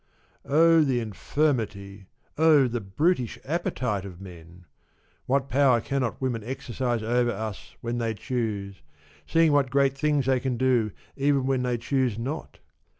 Oh 0.49 0.81
the 0.81 0.99
infirmity, 0.99 2.07
oh 2.35 2.67
the 2.67 2.81
brutish 2.81 3.37
appetite 3.45 4.03
of 4.03 4.19
men! 4.19 4.65
What 5.27 5.47
power 5.47 5.79
cannot 5.79 6.19
women 6.19 6.43
exercise 6.43 7.03
over 7.03 7.29
us 7.29 7.75
when 7.81 7.99
they 7.99 8.15
choose, 8.15 8.81
seeing 9.27 9.51
what 9.51 9.69
great 9.69 9.95
things 9.95 10.25
they 10.25 10.39
can 10.39 10.57
do 10.57 10.89
even 11.15 11.45
when 11.45 11.61
they 11.61 11.77
choose 11.77 12.17
not 12.17 12.57